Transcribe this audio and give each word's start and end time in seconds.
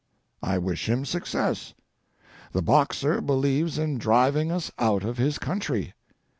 I 0.41 0.57
wish 0.57 0.89
him 0.89 1.05
success. 1.05 1.75
The 2.53 2.63
Boxer 2.63 3.21
believes 3.21 3.77
in 3.77 3.99
driving 3.99 4.51
us 4.51 4.71
out 4.79 5.03
of 5.03 5.19
his 5.19 5.37
country. 5.37 5.93